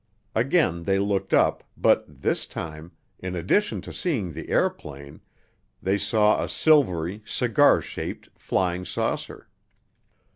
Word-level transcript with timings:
Again 0.33 0.81
they 0.81 0.97
looked 0.97 1.31
up, 1.31 1.63
but 1.77 2.03
this 2.07 2.47
time, 2.47 2.91
in 3.19 3.35
addition 3.35 3.81
to 3.81 3.93
seeing 3.93 4.33
the 4.33 4.49
airplane, 4.49 5.21
they 5.79 5.99
saw 5.99 6.41
a 6.43 6.49
silvery, 6.49 7.21
cigar 7.23 7.83
shaped 7.83 8.27
"flying 8.33 8.83
saucer." 8.83 9.47